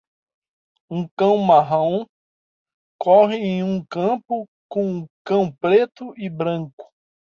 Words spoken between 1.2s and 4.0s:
marrom corre em um